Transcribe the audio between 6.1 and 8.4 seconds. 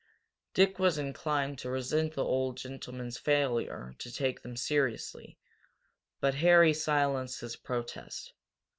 but Harry silenced his protest.